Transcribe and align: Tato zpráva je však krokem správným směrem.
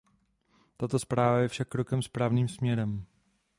Tato 0.77 0.99
zpráva 0.99 1.39
je 1.39 1.47
však 1.47 1.67
krokem 1.69 2.01
správným 2.01 2.47
směrem. 2.47 3.05